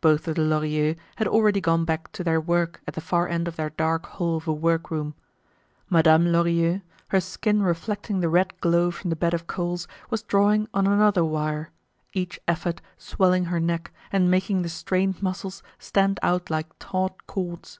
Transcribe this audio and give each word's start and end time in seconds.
Both 0.00 0.26
of 0.26 0.36
the 0.36 0.40
Lorilleux 0.42 0.94
had 1.16 1.28
already 1.28 1.60
gone 1.60 1.84
back 1.84 2.10
to 2.12 2.24
their 2.24 2.40
work 2.40 2.80
at 2.86 2.94
the 2.94 3.02
far 3.02 3.28
end 3.28 3.46
of 3.46 3.56
their 3.56 3.68
dark 3.68 4.06
hole 4.06 4.38
of 4.38 4.48
a 4.48 4.52
work 4.54 4.90
room. 4.90 5.14
Madame 5.90 6.32
Lorilleux, 6.32 6.80
her 7.08 7.20
skin 7.20 7.60
reflecting 7.62 8.20
the 8.20 8.30
red 8.30 8.58
glow 8.62 8.90
from 8.90 9.10
the 9.10 9.16
bed 9.16 9.34
of 9.34 9.46
coals, 9.46 9.86
was 10.08 10.22
drawing 10.22 10.66
on 10.72 10.86
another 10.86 11.26
wire, 11.26 11.72
each 12.14 12.40
effort 12.48 12.80
swelling 12.96 13.44
her 13.52 13.60
neck 13.60 13.92
and 14.10 14.30
making 14.30 14.62
the 14.62 14.70
strained 14.70 15.22
muscles 15.22 15.62
stand 15.78 16.18
out 16.22 16.48
like 16.48 16.78
taut 16.78 17.26
cords. 17.26 17.78